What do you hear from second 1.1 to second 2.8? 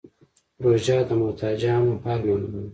محتاجانو حال معلوموي.